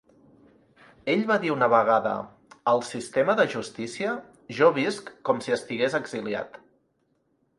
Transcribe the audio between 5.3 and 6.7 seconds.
si estigués exiliat.